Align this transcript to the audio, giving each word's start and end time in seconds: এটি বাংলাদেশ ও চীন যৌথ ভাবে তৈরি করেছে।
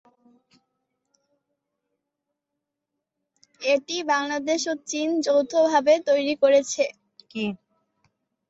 এটি 3.61 3.97
বাংলাদেশ 4.09 4.61
ও 4.67 4.83
চীন 4.89 5.09
যৌথ 5.25 5.51
ভাবে 5.69 5.93
তৈরি 6.07 6.33
করেছে। 6.43 6.83